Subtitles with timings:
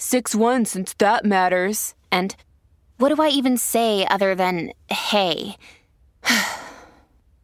[0.00, 1.94] 6 1 since that matters.
[2.10, 2.34] And
[2.96, 5.56] what do I even say other than hey?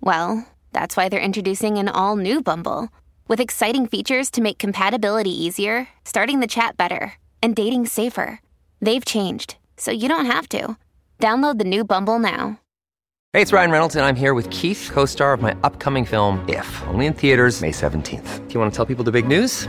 [0.01, 2.89] well, that's why they're introducing an all new Bumble
[3.29, 8.41] with exciting features to make compatibility easier, starting the chat better, and dating safer.
[8.81, 10.79] They've changed, so you don't have to.
[11.21, 12.61] Download the new Bumble now.
[13.35, 16.43] Hey, it's Ryan Reynolds, and I'm here with Keith, co star of my upcoming film,
[16.49, 18.49] If, only in theaters, May 17th.
[18.49, 19.69] Do you want to tell people the big news?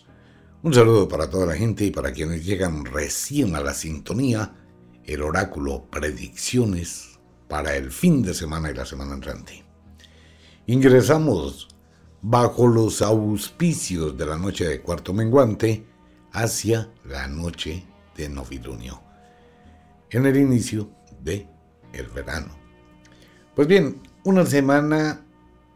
[0.63, 4.53] Un saludo para toda la gente y para quienes llegan recién a la sintonía,
[5.05, 9.63] el oráculo predicciones para el fin de semana y la semana entrante.
[10.67, 11.67] Ingresamos
[12.21, 15.83] bajo los auspicios de la noche de cuarto menguante
[16.31, 17.83] hacia la noche
[18.15, 19.01] de novilunio,
[20.11, 20.91] en el inicio
[21.23, 21.47] de
[21.91, 22.55] el verano.
[23.55, 25.25] Pues bien, una semana,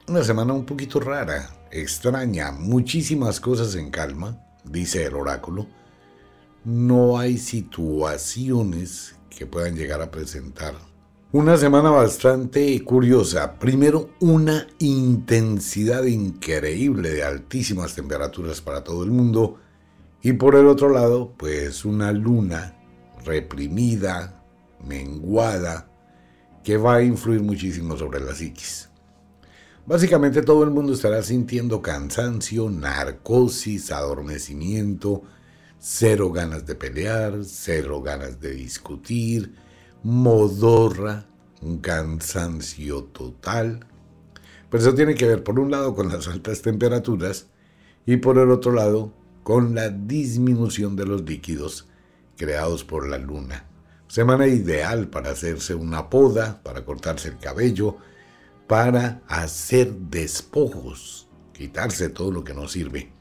[0.08, 5.68] una semana un poquito rara, extraña, muchísimas cosas en calma, dice el oráculo,
[6.64, 10.74] no hay situaciones que puedan llegar a presentar.
[11.32, 13.60] Una semana bastante curiosa.
[13.60, 19.60] Primero, una intensidad increíble de altísimas temperaturas para todo el mundo.
[20.22, 22.78] Y por el otro lado, pues una luna
[23.26, 24.44] reprimida,
[24.88, 25.90] menguada,
[26.64, 28.90] que va a influir muchísimo sobre la psiquis.
[29.88, 35.22] Básicamente todo el mundo estará sintiendo cansancio, narcosis, adormecimiento,
[35.78, 39.54] cero ganas de pelear, cero ganas de discutir,
[40.02, 41.28] modorra,
[41.62, 43.86] un cansancio total.
[44.72, 47.46] Pero eso tiene que ver por un lado con las altas temperaturas
[48.08, 49.14] y por el otro lado
[49.44, 51.88] con la disminución de los líquidos
[52.38, 53.68] creados por la luna.
[54.08, 57.98] Semana ideal para hacerse una poda, para cortarse el cabello,
[58.68, 63.12] para hacer despojos, quitarse todo lo que no sirve.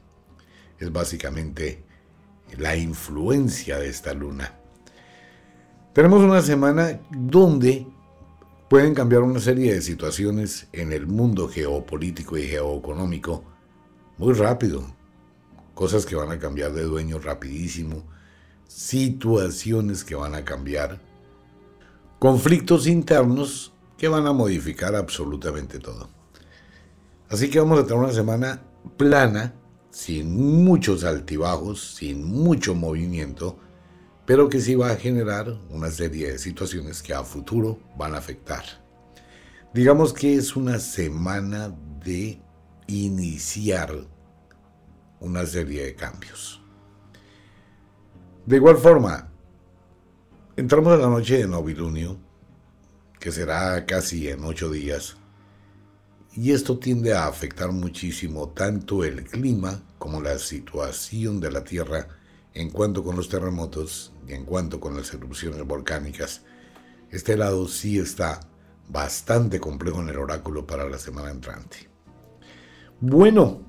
[0.79, 1.83] Es básicamente
[2.57, 4.53] la influencia de esta luna.
[5.93, 7.87] Tenemos una semana donde
[8.69, 13.43] pueden cambiar una serie de situaciones en el mundo geopolítico y geoeconómico
[14.17, 14.83] muy rápido.
[15.73, 18.03] Cosas que van a cambiar de dueño rapidísimo,
[18.67, 21.01] situaciones que van a cambiar,
[22.19, 26.09] conflictos internos que van a modificar absolutamente todo.
[27.29, 28.61] Así que vamos a tener una semana
[28.97, 29.53] plana,
[29.89, 33.57] sin muchos altibajos, sin mucho movimiento,
[34.25, 38.17] pero que sí va a generar una serie de situaciones que a futuro van a
[38.17, 38.63] afectar.
[39.73, 41.73] Digamos que es una semana
[42.03, 42.39] de
[42.87, 43.95] iniciar
[45.19, 46.61] una serie de cambios.
[48.45, 49.31] De igual forma,
[50.55, 52.17] entramos a la noche de novilunio,
[53.25, 55.17] que será casi en ocho días,
[56.35, 62.07] y esto tiende a afectar muchísimo tanto el clima como la situación de la Tierra
[62.53, 66.43] en cuanto con los terremotos y en cuanto con las erupciones volcánicas.
[67.09, 68.41] Este lado sí está
[68.89, 71.77] bastante complejo en el oráculo para la semana entrante.
[73.01, 73.63] Bueno,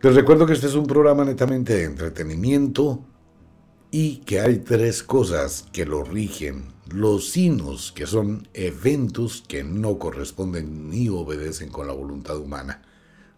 [0.00, 3.04] les recuerdo que este es un programa netamente de entretenimiento
[3.98, 6.66] y que hay tres cosas que lo rigen.
[6.90, 12.82] Los sinos, que son eventos que no corresponden ni obedecen con la voluntad humana,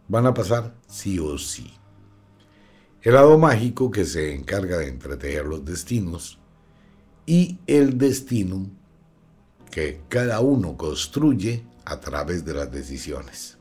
[0.09, 1.73] van a pasar sí o sí.
[3.03, 6.41] El lado mágico que se encarga de entretejer los destinos
[7.25, 8.67] y el destino
[9.71, 13.59] que cada uno construye a través de las decisiones.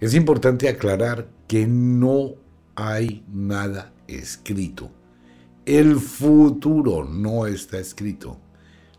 [0.00, 2.36] Es importante aclarar que no
[2.74, 4.90] hay nada escrito.
[5.66, 8.38] El futuro no está escrito.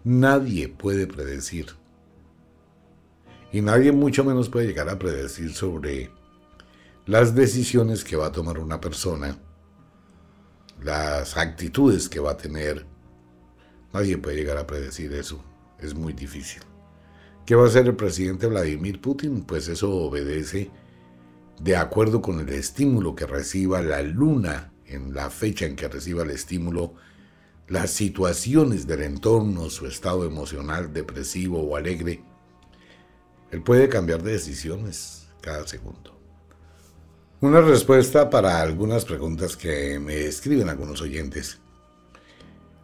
[0.03, 1.67] Nadie puede predecir.
[3.51, 6.09] Y nadie mucho menos puede llegar a predecir sobre
[7.05, 9.37] las decisiones que va a tomar una persona,
[10.83, 12.85] las actitudes que va a tener
[13.95, 15.41] Nadie puede llegar a predecir eso.
[15.79, 16.61] Es muy difícil.
[17.45, 19.45] ¿Qué va a hacer el presidente Vladimir Putin?
[19.45, 20.69] Pues eso obedece
[21.61, 26.23] de acuerdo con el estímulo que reciba la luna en la fecha en que reciba
[26.23, 26.93] el estímulo,
[27.67, 32.23] las situaciones del entorno, su estado emocional depresivo o alegre.
[33.51, 36.19] Él puede cambiar de decisiones cada segundo.
[37.41, 41.59] Una respuesta para algunas preguntas que me escriben algunos oyentes.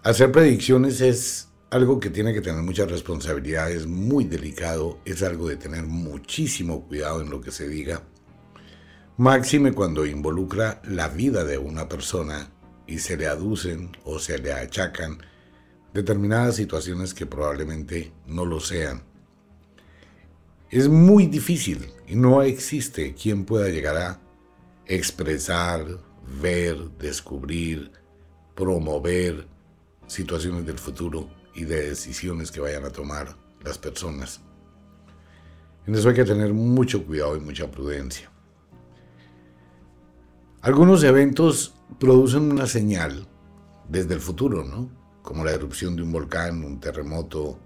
[0.03, 5.48] Hacer predicciones es algo que tiene que tener mucha responsabilidad, es muy delicado, es algo
[5.48, 8.03] de tener muchísimo cuidado en lo que se diga
[9.21, 12.50] máxime cuando involucra la vida de una persona
[12.88, 15.19] y se le aducen o se le achacan
[15.94, 19.03] determinadas situaciones que probablemente no lo sean.
[20.71, 24.19] Es muy difícil y no existe quien pueda llegar a
[24.88, 25.85] expresar,
[26.41, 27.91] ver, descubrir,
[28.56, 29.45] promover
[30.07, 34.41] situaciones del futuro y de decisiones que vayan a tomar las personas.
[35.85, 38.30] En eso hay que tener mucho cuidado y mucha prudencia.
[40.63, 43.27] Algunos eventos producen una señal
[43.89, 44.91] desde el futuro, ¿no?
[45.23, 47.57] Como la erupción de un volcán, un terremoto,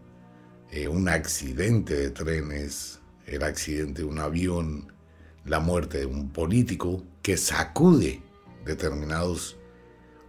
[0.72, 4.94] eh, un accidente de trenes, el accidente de un avión,
[5.44, 8.24] la muerte de un político que sacude
[8.64, 9.58] determinados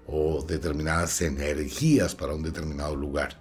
[0.08, 3.40] o determinadas energías para un determinado lugar.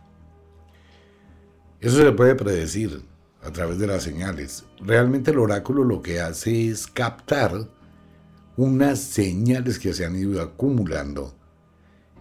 [1.80, 3.02] Eso se puede predecir
[3.42, 4.66] a través de las señales.
[4.80, 7.74] Realmente el oráculo lo que hace es captar
[8.58, 11.36] unas señales que se han ido acumulando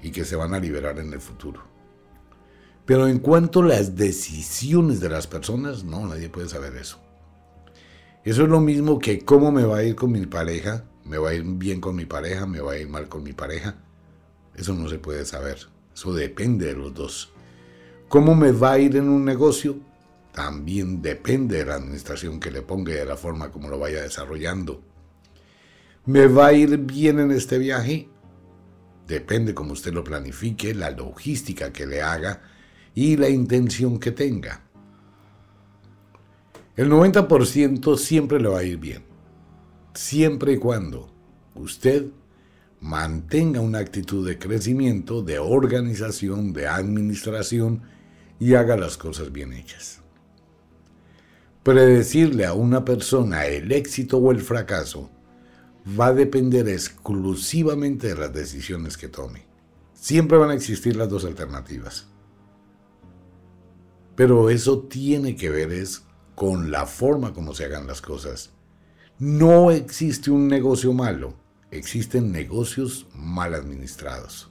[0.03, 1.63] y que se van a liberar en el futuro.
[2.85, 7.01] Pero en cuanto a las decisiones de las personas, no, nadie puede saber eso.
[8.25, 11.31] Eso es lo mismo que cómo me va a ir con mi pareja, me va
[11.31, 13.77] a ir bien con mi pareja, me va a ir mal con mi pareja.
[14.55, 15.59] Eso no se puede saber,
[15.95, 17.33] eso depende de los dos.
[18.09, 19.77] ¿Cómo me va a ir en un negocio?
[20.33, 24.03] También depende de la administración que le ponga y de la forma como lo vaya
[24.03, 24.83] desarrollando.
[26.07, 28.11] ¿Me va a ir bien en este viaje?
[29.09, 32.43] Depende cómo usted lo planifique, la logística que le haga
[32.95, 34.61] y la intención que tenga.
[36.77, 39.03] El 90% siempre le va a ir bien,
[39.95, 41.11] siempre y cuando
[41.55, 42.09] usted
[42.81, 47.81] mantenga una actitud de crecimiento, de organización, de administración
[48.39, 50.03] y haga las cosas bien hechas.
[51.63, 55.14] Predecirle a una persona el éxito o el fracaso
[55.87, 59.47] va a depender exclusivamente de las decisiones que tome.
[59.93, 62.07] Siempre van a existir las dos alternativas.
[64.17, 66.03] Pero eso tiene que ver es
[66.35, 68.51] con la forma como se hagan las cosas.
[69.19, 71.35] No existe un negocio malo,
[71.71, 74.51] existen negocios mal administrados.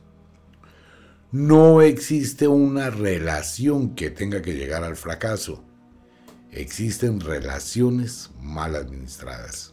[1.31, 5.63] No existe una relación que tenga que llegar al fracaso.
[6.51, 9.72] Existen relaciones mal administradas.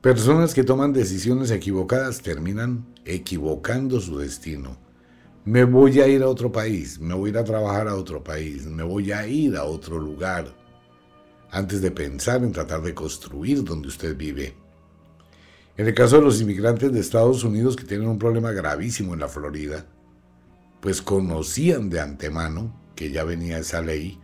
[0.00, 4.78] Personas que toman decisiones equivocadas terminan equivocando su destino.
[5.44, 8.22] Me voy a ir a otro país, me voy a ir a trabajar a otro
[8.22, 10.54] país, me voy a ir a otro lugar,
[11.50, 14.54] antes de pensar en tratar de construir donde usted vive.
[15.76, 19.20] En el caso de los inmigrantes de Estados Unidos que tienen un problema gravísimo en
[19.20, 19.84] la Florida,
[20.80, 24.20] pues conocían de antemano que ya venía esa ley,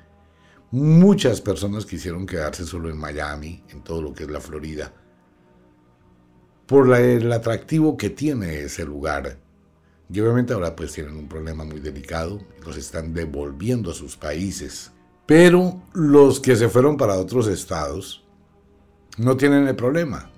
[0.70, 4.92] muchas personas quisieron quedarse solo en Miami, en todo lo que es la Florida,
[6.66, 9.38] por el atractivo que tiene ese lugar.
[10.10, 14.92] Y obviamente ahora pues tienen un problema muy delicado, los están devolviendo a sus países.
[15.26, 18.24] Pero los que se fueron para otros estados
[19.16, 20.30] no tienen el problema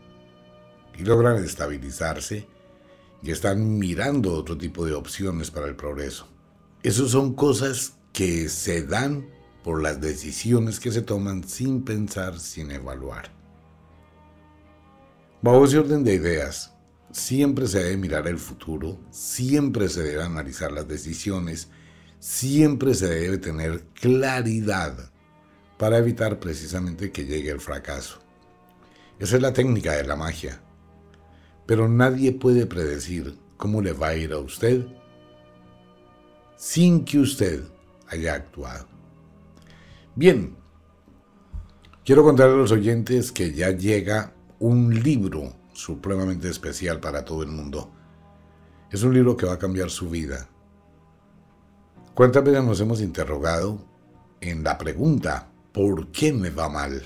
[0.97, 2.47] y logran estabilizarse
[3.23, 6.29] y están mirando otro tipo de opciones para el progreso.
[6.83, 9.27] Esas son cosas que se dan
[9.65, 13.36] por las decisiones que se toman sin pensar, sin evaluar.
[15.47, 16.75] Bajo ese orden de ideas,
[17.13, 21.69] siempre se debe mirar el futuro, siempre se debe analizar las decisiones,
[22.19, 25.13] siempre se debe tener claridad
[25.79, 28.19] para evitar precisamente que llegue el fracaso.
[29.21, 30.61] Esa es la técnica de la magia.
[31.65, 34.85] Pero nadie puede predecir cómo le va a ir a usted
[36.57, 37.63] sin que usted
[38.09, 38.89] haya actuado.
[40.17, 40.57] Bien,
[42.05, 47.49] quiero contarle a los oyentes que ya llega un libro supremamente especial para todo el
[47.49, 47.91] mundo.
[48.91, 50.49] Es un libro que va a cambiar su vida.
[52.15, 53.85] ¿Cuántas veces nos hemos interrogado
[54.41, 57.03] en la pregunta, ¿por qué me va mal?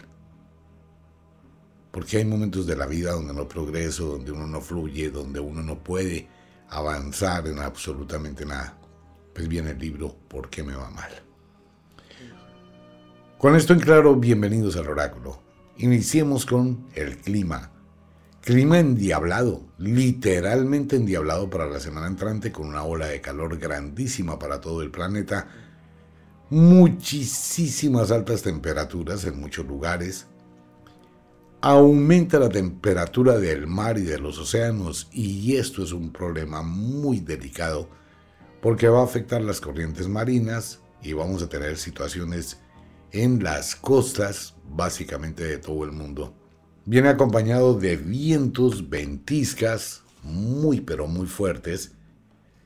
[1.91, 5.63] Porque hay momentos de la vida donde no progreso, donde uno no fluye, donde uno
[5.63, 6.29] no puede
[6.69, 8.79] avanzar en absolutamente nada.
[9.35, 11.11] pues viene el libro ¿Por qué me va mal?
[13.39, 15.50] Con esto en claro, bienvenidos al oráculo.
[15.81, 17.71] Iniciemos con el clima.
[18.43, 24.61] Clima endiablado, literalmente endiablado para la semana entrante con una ola de calor grandísima para
[24.61, 25.49] todo el planeta,
[26.51, 30.27] muchísimas altas temperaturas en muchos lugares,
[31.63, 37.21] aumenta la temperatura del mar y de los océanos y esto es un problema muy
[37.21, 37.89] delicado
[38.61, 42.59] porque va a afectar las corrientes marinas y vamos a tener situaciones
[43.13, 46.35] en las costas básicamente de todo el mundo.
[46.85, 51.93] Viene acompañado de vientos, ventiscas muy pero muy fuertes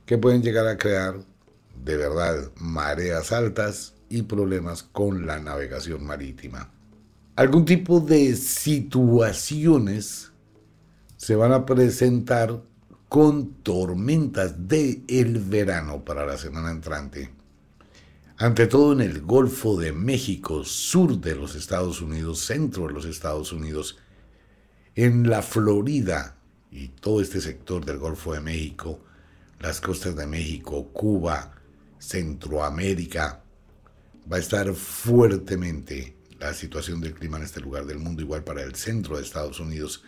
[0.05, 1.15] que pueden llegar a crear
[1.83, 6.71] de verdad mareas altas y problemas con la navegación marítima.
[7.35, 10.31] Algún tipo de situaciones
[11.17, 12.61] se van a presentar
[13.09, 17.34] con tormentas de el verano para la semana entrante
[18.37, 23.05] ante todo en el Golfo de México, sur de los Estados Unidos, centro de los
[23.05, 23.97] Estados Unidos,
[24.95, 26.37] en la Florida
[26.69, 28.99] y todo este sector del Golfo de México,
[29.61, 31.53] las costas de México, Cuba,
[31.97, 33.41] Centroamérica,
[34.31, 38.63] va a estar fuertemente la situación del clima en este lugar del mundo, igual para
[38.63, 40.03] el centro de Estados Unidos,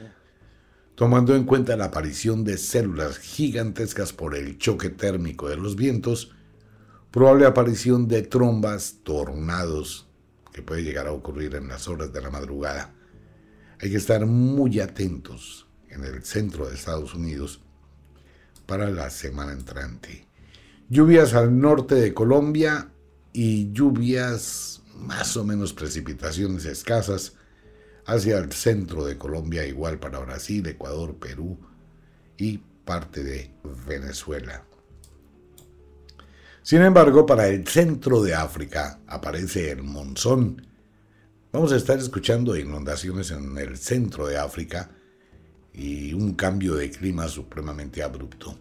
[0.96, 6.34] tomando en cuenta la aparición de células gigantescas por el choque térmico de los vientos,
[7.12, 10.08] probable aparición de trombas, tornados,
[10.54, 12.94] que puede llegar a ocurrir en las horas de la madrugada.
[13.80, 17.62] Hay que estar muy atentos en el centro de Estados Unidos
[18.66, 20.28] para la semana entrante.
[20.90, 22.92] Lluvias al norte de Colombia
[23.34, 27.34] y lluvias más o menos precipitaciones escasas
[28.06, 31.58] hacia el centro de Colombia, igual para Brasil, Ecuador, Perú
[32.38, 33.52] y parte de
[33.86, 34.67] Venezuela.
[36.68, 40.68] Sin embargo, para el centro de África aparece el monzón.
[41.54, 44.92] Vamos a estar escuchando inundaciones en el centro de África
[45.72, 48.60] y un cambio de clima supremamente abrupto.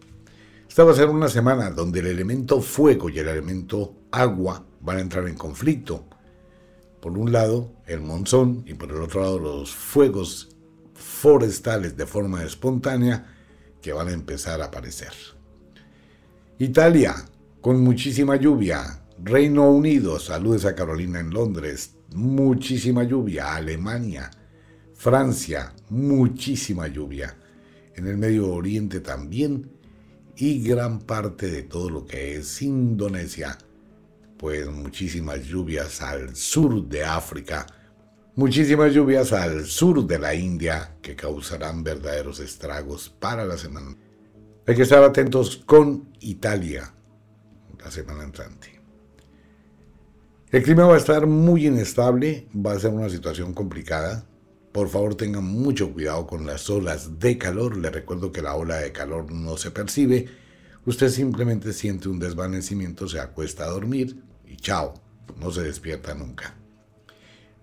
[0.69, 4.99] Esta va a ser una semana donde el elemento fuego y el elemento agua van
[4.99, 6.05] a entrar en conflicto.
[7.03, 10.55] Por un lado, el monzón y por el otro lado, los fuegos
[10.95, 13.35] forestales de forma espontánea
[13.83, 15.11] que van a empezar a aparecer.
[16.61, 17.17] Italia,
[17.67, 19.03] con muchísima lluvia.
[19.19, 23.57] Reino Unido, saludes a Carolina en Londres, muchísima lluvia.
[23.57, 24.31] Alemania,
[24.95, 27.37] Francia, muchísima lluvia.
[27.97, 29.69] En el Medio Oriente también
[30.37, 33.59] y gran parte de todo lo que es Indonesia,
[34.39, 37.67] pues muchísimas lluvias al sur de África,
[38.37, 43.97] muchísimas lluvias al sur de la India que causarán verdaderos estragos para la semana.
[44.69, 46.93] Hay que estar atentos con Italia,
[47.79, 48.81] la semana entrante.
[50.51, 54.25] El clima va a estar muy inestable, va a ser una situación complicada.
[54.73, 57.77] Por favor tengan mucho cuidado con las olas de calor.
[57.77, 60.29] Les recuerdo que la ola de calor no se percibe.
[60.85, 64.95] Usted simplemente siente un desvanecimiento, se acuesta a dormir y chao,
[65.41, 66.55] no se despierta nunca.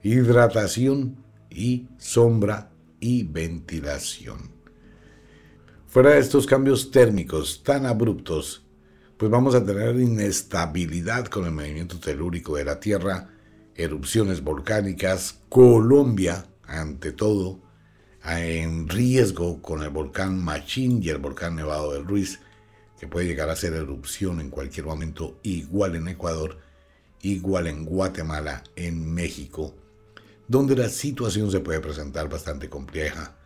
[0.02, 4.52] Hidratación y sombra y ventilación.
[5.88, 8.63] Fuera de estos cambios térmicos tan abruptos,
[9.24, 13.30] pues vamos a tener inestabilidad con el movimiento telúrico de la Tierra,
[13.74, 17.62] erupciones volcánicas, Colombia, ante todo,
[18.26, 22.42] en riesgo con el volcán Machín y el volcán Nevado del Ruiz,
[23.00, 26.58] que puede llegar a ser erupción en cualquier momento, igual en Ecuador,
[27.22, 29.74] igual en Guatemala, en México,
[30.50, 33.38] donde la situación se puede presentar bastante compleja.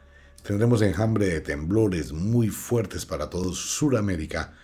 [0.41, 4.55] Tendremos enjambre de temblores muy fuertes para todo Sudamérica,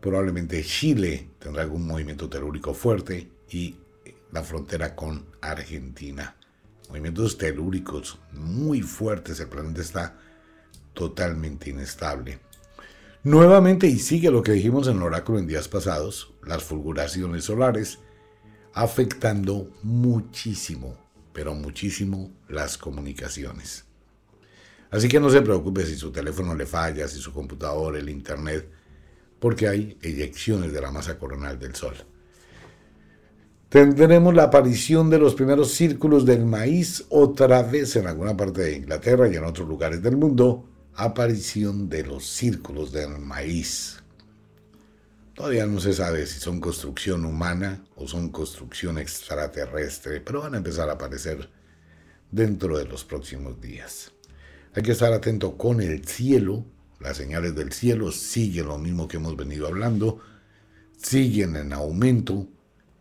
[0.00, 3.76] Probablemente Chile tendrá algún movimiento telúrico fuerte y
[4.32, 6.36] la frontera con Argentina.
[6.88, 10.18] Movimientos telúricos muy fuertes, el planeta está
[10.94, 12.38] totalmente inestable.
[13.24, 17.98] Nuevamente, y sigue lo que dijimos en el oráculo en días pasados, las fulguraciones solares
[18.72, 20.96] afectando muchísimo,
[21.32, 23.84] pero muchísimo las comunicaciones.
[24.90, 28.70] Así que no se preocupe si su teléfono le falla, si su computador, el internet,
[29.46, 31.94] porque hay eyecciones de la masa coronal del Sol.
[33.68, 38.76] Tendremos la aparición de los primeros círculos del maíz otra vez en alguna parte de
[38.78, 40.68] Inglaterra y en otros lugares del mundo.
[40.96, 44.02] Aparición de los círculos del maíz.
[45.32, 50.58] Todavía no se sabe si son construcción humana o son construcción extraterrestre, pero van a
[50.58, 51.48] empezar a aparecer
[52.32, 54.10] dentro de los próximos días.
[54.74, 56.64] Hay que estar atento con el cielo
[57.00, 60.20] las señales del cielo siguen lo mismo que hemos venido hablando.
[60.96, 62.48] siguen en aumento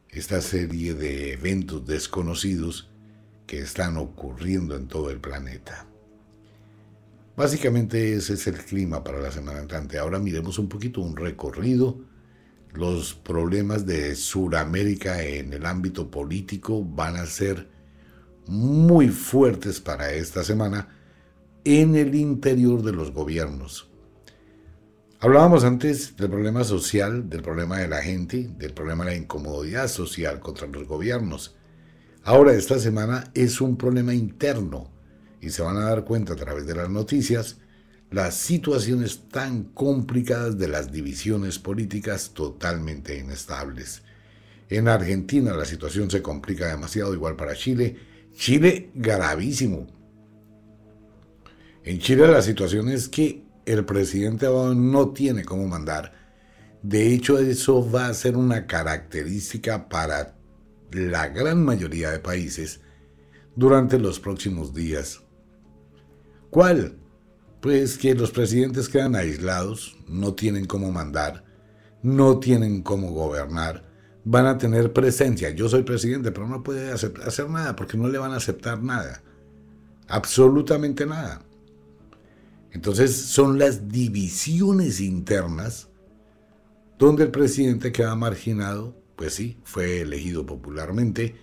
[0.09, 2.89] esta serie de eventos desconocidos
[3.47, 5.87] que están ocurriendo en todo el planeta.
[7.37, 9.97] Básicamente ese es el clima para la semana entrante.
[9.97, 11.99] Ahora miremos un poquito un recorrido.
[12.73, 17.69] Los problemas de Sudamérica en el ámbito político van a ser
[18.47, 20.94] muy fuertes para esta semana
[21.65, 23.89] en el interior de los gobiernos.
[25.19, 29.88] Hablábamos antes del problema social, del problema de la gente, del problema de la incomodidad
[29.88, 31.55] social contra los gobiernos.
[32.24, 34.91] Ahora esta semana es un problema interno
[35.41, 37.57] y se van a dar cuenta a través de las noticias
[38.12, 44.03] las situaciones tan complicadas de las divisiones políticas totalmente inestables.
[44.69, 47.95] En Argentina la situación se complica demasiado, igual para Chile.
[48.36, 49.94] Chile gravísimo.
[51.85, 56.13] En Chile la situación es que el presidente no tiene cómo mandar.
[56.81, 60.35] De hecho, eso va a ser una característica para
[60.91, 62.81] la gran mayoría de países
[63.55, 65.21] durante los próximos días.
[66.49, 66.97] ¿Cuál?
[67.61, 71.45] Pues que los presidentes quedan aislados, no tienen cómo mandar,
[72.01, 73.83] no tienen cómo gobernar,
[74.23, 75.51] van a tener presencia.
[75.51, 79.21] Yo soy presidente, pero no puede hacer nada porque no le van a aceptar nada.
[80.07, 81.41] Absolutamente nada.
[82.75, 85.88] Entonces son las divisiones internas
[87.00, 91.38] donde el presidente queda marginado, pues sí, fue elegido popularmente,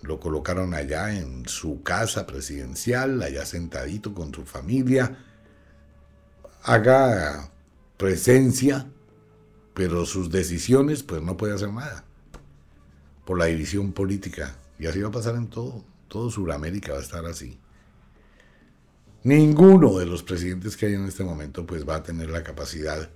[0.00, 5.18] lo colocaron allá en su casa presidencial, allá sentadito con su familia,
[6.62, 7.52] haga
[7.98, 8.90] presencia,
[9.74, 12.06] pero sus decisiones pues no puede hacer nada
[13.26, 14.56] por la división política.
[14.78, 17.60] Y así va a pasar en todo, todo Sudamérica va a estar así.
[19.22, 23.10] Ninguno de los presidentes que hay en este momento pues va a tener la capacidad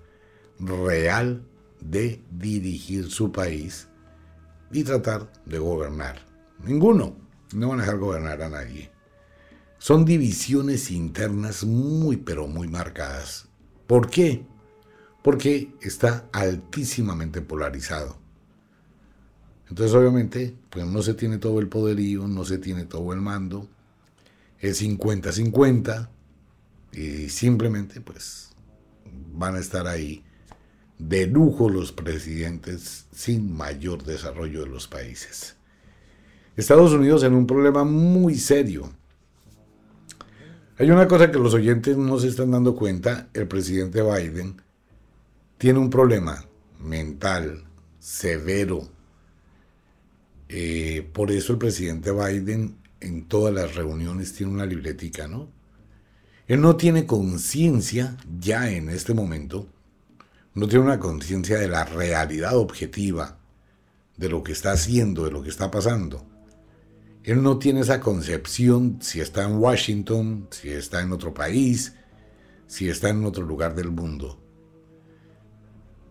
[0.59, 1.43] real
[1.81, 3.89] de dirigir su país
[4.71, 6.19] y tratar de gobernar.
[6.63, 7.17] Ninguno.
[7.55, 8.91] No van a dejar gobernar a nadie.
[9.79, 13.49] Son divisiones internas muy pero muy marcadas.
[13.87, 14.45] ¿Por qué?
[15.23, 18.19] Porque está altísimamente polarizado.
[19.69, 23.69] Entonces obviamente pues no se tiene todo el poderío, no se tiene todo el mando,
[24.65, 26.09] es 50-50
[26.93, 28.49] y simplemente pues
[29.35, 30.25] van a estar ahí
[30.99, 35.57] de lujo los presidentes sin mayor desarrollo de los países.
[36.57, 38.91] Estados Unidos en un problema muy serio.
[40.79, 44.63] Hay una cosa que los oyentes no se están dando cuenta, el presidente Biden
[45.59, 46.43] tiene un problema
[46.81, 47.65] mental
[47.99, 48.89] severo.
[50.49, 55.49] Eh, por eso el presidente Biden en todas las reuniones tiene una libretica, ¿no?
[56.47, 59.67] Él no tiene conciencia ya en este momento,
[60.55, 63.39] no tiene una conciencia de la realidad objetiva
[64.17, 66.27] de lo que está haciendo, de lo que está pasando.
[67.25, 71.95] Él no tiene esa concepción si está en Washington, si está en otro país,
[72.67, 74.39] si está en otro lugar del mundo.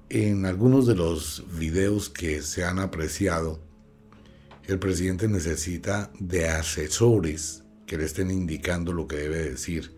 [0.10, 3.60] En algunos de los videos que se han apreciado,
[4.65, 9.95] el presidente necesita de asesores que le estén indicando lo que debe decir,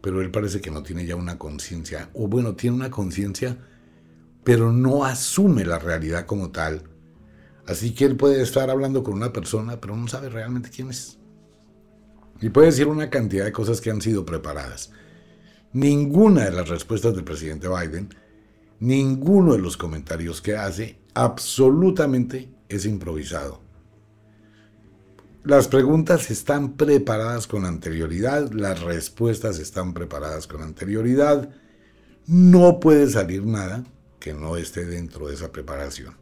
[0.00, 3.58] pero él parece que no tiene ya una conciencia, o bueno, tiene una conciencia,
[4.42, 6.84] pero no asume la realidad como tal.
[7.66, 11.18] Así que él puede estar hablando con una persona, pero no sabe realmente quién es.
[12.40, 14.92] Y puede decir una cantidad de cosas que han sido preparadas.
[15.74, 18.08] Ninguna de las respuestas del presidente Biden,
[18.80, 23.69] ninguno de los comentarios que hace, absolutamente es improvisado.
[25.42, 31.48] Las preguntas están preparadas con anterioridad, las respuestas están preparadas con anterioridad.
[32.26, 33.84] No puede salir nada
[34.18, 36.14] que no esté dentro de esa preparación.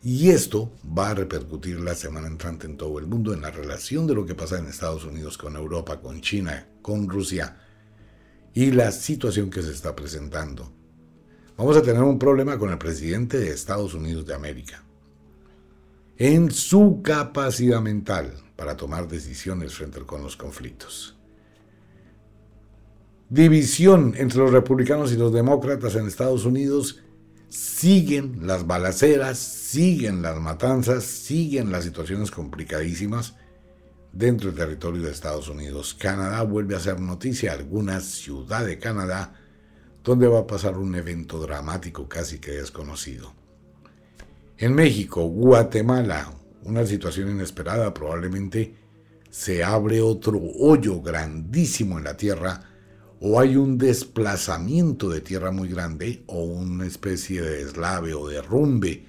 [0.00, 4.06] Y esto va a repercutir la semana entrante en todo el mundo en la relación
[4.06, 7.56] de lo que pasa en Estados Unidos con Europa, con China, con Rusia
[8.54, 10.70] y la situación que se está presentando.
[11.56, 14.84] Vamos a tener un problema con el presidente de Estados Unidos de América
[16.16, 21.16] en su capacidad mental para tomar decisiones frente con los conflictos.
[23.28, 27.00] División entre los republicanos y los demócratas en Estados Unidos.
[27.48, 33.34] Siguen las balaceras, siguen las matanzas, siguen las situaciones complicadísimas
[34.12, 35.94] dentro del territorio de Estados Unidos.
[35.94, 39.34] Canadá vuelve a ser noticia, alguna ciudad de Canadá,
[40.02, 43.32] donde va a pasar un evento dramático casi que desconocido.
[44.56, 48.76] En México, Guatemala, una situación inesperada, probablemente
[49.28, 52.60] se abre otro hoyo grandísimo en la tierra,
[53.20, 59.04] o hay un desplazamiento de tierra muy grande o una especie de deslave o derrumbe,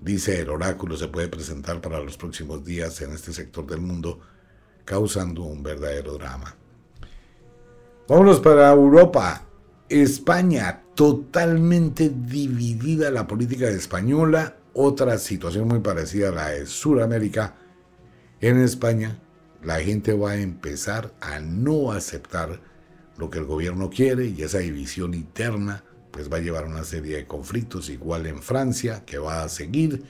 [0.00, 4.20] dice el oráculo, se puede presentar para los próximos días en este sector del mundo,
[4.86, 6.56] causando un verdadero drama.
[8.08, 9.46] Vámonos para Europa.
[9.90, 17.56] España, totalmente dividida la política española, otra situación muy parecida a la de Sudamérica.
[18.40, 19.20] En España,
[19.62, 22.60] la gente va a empezar a no aceptar
[23.18, 27.16] lo que el gobierno quiere y esa división interna pues va a llevar una serie
[27.16, 30.04] de conflictos, igual en Francia, que va a seguir,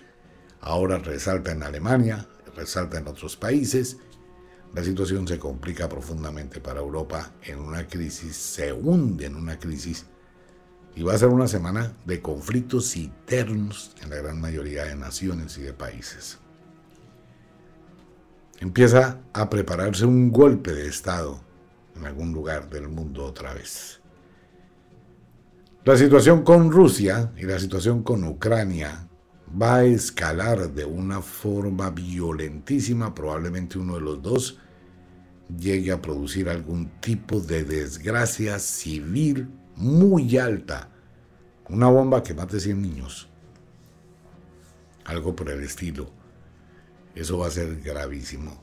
[0.61, 3.99] ahora resalta en Alemania, resalta en otros países.
[4.75, 10.07] La situación se complica profundamente para Europa en una crisis, se hunde en una crisis
[10.97, 15.57] y va a ser una semana de conflictos internos en la gran mayoría de naciones
[15.59, 16.39] y de países.
[18.59, 21.41] Empieza a prepararse un golpe de Estado
[21.97, 24.01] en algún lugar del mundo otra vez.
[25.85, 29.09] La situación con Rusia y la situación con Ucrania
[29.61, 34.59] va a escalar de una forma violentísima, probablemente uno de los dos
[35.59, 39.49] llegue a producir algún tipo de desgracia civil
[39.81, 40.89] muy alta,
[41.69, 43.29] una bomba que mate 100 niños,
[45.05, 46.11] algo por el estilo.
[47.15, 48.63] Eso va a ser gravísimo.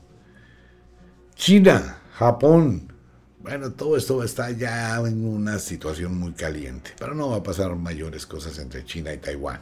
[1.34, 2.92] China, Japón,
[3.40, 7.74] bueno, todo esto está ya en una situación muy caliente, pero no va a pasar
[7.76, 9.60] mayores cosas entre China y Taiwán.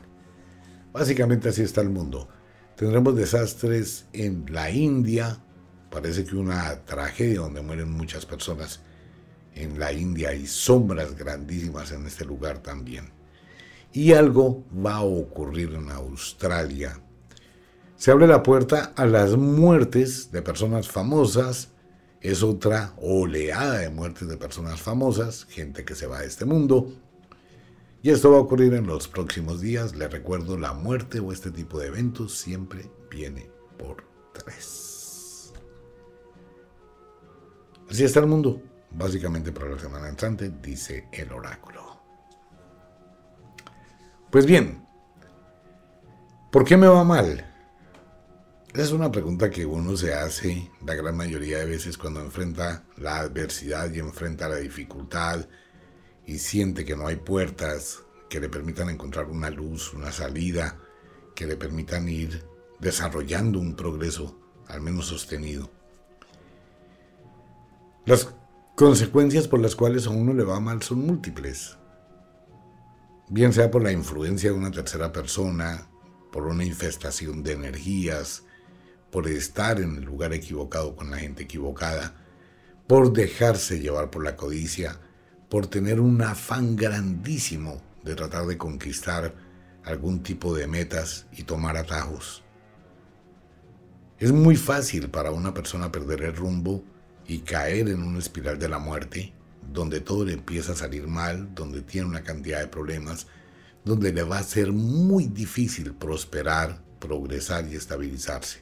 [0.92, 2.29] Básicamente así está el mundo.
[2.77, 5.38] Tendremos desastres en la India,
[5.90, 8.81] parece que una tragedia donde mueren muchas personas.
[9.57, 13.11] En la India hay sombras grandísimas en este lugar también.
[13.92, 17.01] Y algo va a ocurrir en Australia.
[17.97, 21.71] Se abre la puerta a las muertes de personas famosas,
[22.21, 26.92] es otra oleada de muertes de personas famosas, gente que se va de este mundo.
[28.03, 29.97] Y esto va a ocurrir en los próximos días.
[29.97, 35.53] Les recuerdo, la muerte o este tipo de eventos siempre viene por tres.
[37.88, 38.61] Así está el mundo,
[38.96, 42.00] básicamente para la semana entrante, dice el oráculo.
[44.30, 44.87] Pues bien,
[46.50, 47.52] ¿por qué me va mal?
[48.74, 53.18] Es una pregunta que uno se hace la gran mayoría de veces cuando enfrenta la
[53.18, 55.46] adversidad y enfrenta la dificultad
[56.26, 60.76] y siente que no hay puertas que le permitan encontrar una luz, una salida,
[61.35, 62.44] que le permitan ir
[62.80, 65.70] desarrollando un progreso al menos sostenido.
[68.04, 68.28] Las
[68.77, 71.79] consecuencias por las cuales a uno le va mal son múltiples.
[73.29, 75.89] Bien sea por la influencia de una tercera persona,
[76.31, 78.43] por una infestación de energías,
[79.11, 82.15] por estar en el lugar equivocado con la gente equivocada,
[82.87, 85.01] por dejarse llevar por la codicia,
[85.49, 89.35] por tener un afán grandísimo de tratar de conquistar
[89.85, 92.45] algún tipo de metas y tomar atajos.
[94.19, 96.85] Es muy fácil para una persona perder el rumbo
[97.29, 99.33] y caer en una espiral de la muerte,
[99.73, 103.27] donde todo le empieza a salir mal, donde tiene una cantidad de problemas,
[103.85, 108.61] donde le va a ser muy difícil prosperar, progresar y estabilizarse.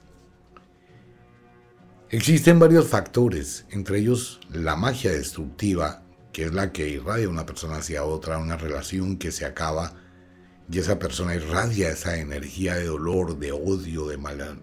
[2.11, 7.77] Existen varios factores, entre ellos la magia destructiva, que es la que irradia una persona
[7.77, 9.94] hacia otra, una relación que se acaba
[10.70, 14.61] y esa persona irradia esa energía de dolor, de odio, de mal...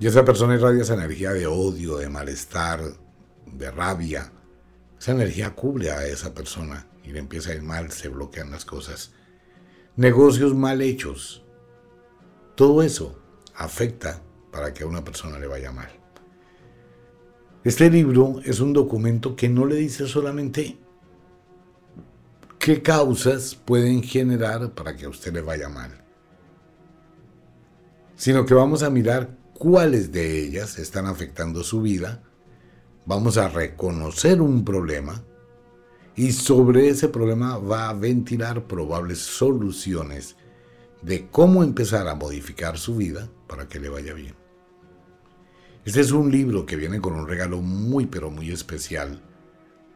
[0.00, 2.80] y esa persona irradia esa energía de odio, de malestar,
[3.44, 4.32] de rabia.
[4.98, 8.64] Esa energía cubre a esa persona y le empieza a ir mal, se bloquean las
[8.64, 9.12] cosas.
[9.96, 11.44] Negocios mal hechos.
[12.54, 13.20] Todo eso
[13.54, 15.90] afecta para que a una persona le vaya mal.
[17.62, 20.78] Este libro es un documento que no le dice solamente
[22.58, 26.02] qué causas pueden generar para que a usted le vaya mal,
[28.16, 32.22] sino que vamos a mirar cuáles de ellas están afectando su vida,
[33.04, 35.22] vamos a reconocer un problema
[36.16, 40.36] y sobre ese problema va a ventilar probables soluciones
[41.02, 44.34] de cómo empezar a modificar su vida para que le vaya bien.
[45.84, 49.20] Este es un libro que viene con un regalo muy pero muy especial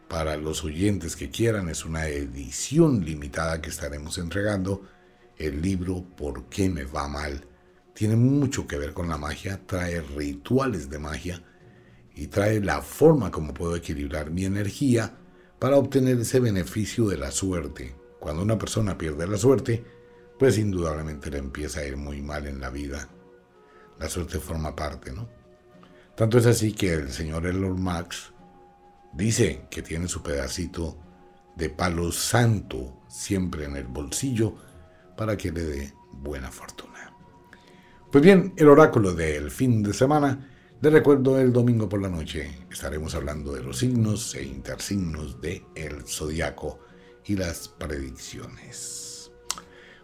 [0.07, 1.69] para los oyentes que quieran.
[1.69, 4.83] Es una edición limitada que estaremos entregando.
[5.37, 7.47] El libro ¿Por qué me va mal?
[7.95, 11.41] Tiene mucho que ver con la magia, trae rituales de magia
[12.13, 15.17] y trae la forma como puedo equilibrar mi energía
[15.57, 17.95] para obtener ese beneficio de la suerte.
[18.19, 19.83] Cuando una persona pierde la suerte,
[20.37, 23.09] pues indudablemente le empieza a ir muy mal en la vida.
[23.97, 25.27] La suerte forma parte, ¿no?
[26.15, 28.35] Tanto es así que el señor Elon Musk
[29.15, 30.97] Dice que tiene su pedacito
[31.55, 34.55] de palo santo siempre en el bolsillo
[35.15, 37.14] para que le dé buena fortuna.
[38.15, 40.49] Pues bien, el oráculo del fin de semana,
[40.79, 45.63] le recuerdo el domingo por la noche, estaremos hablando de los signos e intersignos del
[45.75, 46.79] el zodiaco
[47.25, 49.33] y las predicciones.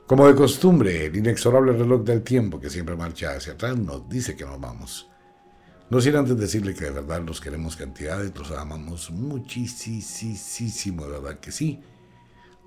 [0.05, 4.35] Como de costumbre, el inexorable reloj del tiempo que siempre marcha hacia atrás nos dice
[4.35, 5.09] que nos vamos.
[5.89, 11.39] No sin antes decirle que de verdad los queremos cantidades, los amamos muchísimo, de verdad
[11.39, 11.79] que sí.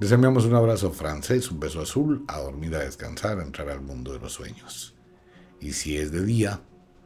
[0.01, 3.83] Les enviamos un abrazo francés, un beso azul, a dormir, a descansar, a entrar al
[3.83, 4.94] mundo de los sueños.
[5.65, 6.61] Y si es de día,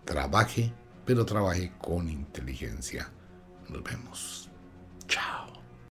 [0.05, 0.73] trabaje,
[1.07, 3.09] pero trabaje con inteligencia.
[3.69, 4.51] Nos vemos.
[5.07, 5.58] Chao.